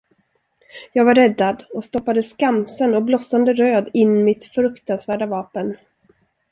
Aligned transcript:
Jag 0.93 1.05
var 1.05 1.15
räddad 1.15 1.65
och 1.73 1.83
stoppade 1.83 2.23
skamsen 2.23 2.95
och 2.95 3.03
blossande 3.03 3.53
röd 3.53 3.89
in 3.93 4.23
mitt 4.23 4.43
fruktansvärda 4.43 5.25
vapen. 5.25 5.77